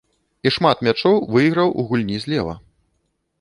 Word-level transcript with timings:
І 0.45 0.51
шмат 0.55 0.79
мячоў 0.87 1.17
выйграў 1.35 1.69
у 1.83 1.85
гульні 1.93 2.17
злева. 2.25 2.57